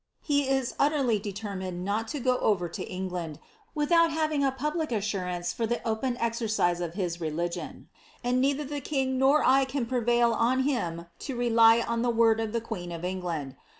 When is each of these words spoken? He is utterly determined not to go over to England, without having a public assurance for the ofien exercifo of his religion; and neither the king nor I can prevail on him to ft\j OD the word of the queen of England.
He 0.23 0.47
is 0.49 0.73
utterly 0.79 1.19
determined 1.19 1.85
not 1.85 2.07
to 2.07 2.19
go 2.19 2.39
over 2.39 2.67
to 2.67 2.83
England, 2.83 3.37
without 3.75 4.09
having 4.09 4.43
a 4.43 4.51
public 4.51 4.91
assurance 4.91 5.53
for 5.53 5.67
the 5.67 5.75
ofien 5.85 6.17
exercifo 6.17 6.81
of 6.81 6.95
his 6.95 7.21
religion; 7.21 7.87
and 8.23 8.41
neither 8.41 8.63
the 8.63 8.81
king 8.81 9.19
nor 9.19 9.43
I 9.45 9.63
can 9.63 9.85
prevail 9.85 10.33
on 10.33 10.63
him 10.63 11.05
to 11.19 11.35
ft\j 11.35 11.85
OD 11.85 12.03
the 12.03 12.09
word 12.09 12.39
of 12.39 12.51
the 12.51 12.61
queen 12.61 12.91
of 12.91 13.05
England. 13.05 13.55